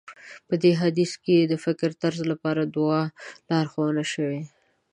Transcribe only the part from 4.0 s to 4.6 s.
شوې.